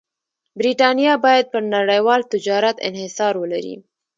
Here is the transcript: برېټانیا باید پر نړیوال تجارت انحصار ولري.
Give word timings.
برېټانیا 0.59 1.13
باید 1.25 1.45
پر 1.53 1.63
نړیوال 1.75 2.21
تجارت 2.33 2.77
انحصار 2.89 3.33
ولري. 3.41 3.75